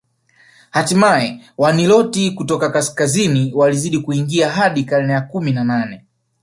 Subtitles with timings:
[0.71, 6.05] Hatimae Waniloti kutoka kaskazini walizidi kuingia hadi karne ya kumi na nane